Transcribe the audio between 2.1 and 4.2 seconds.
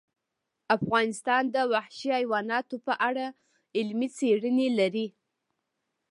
حیوانات په اړه علمي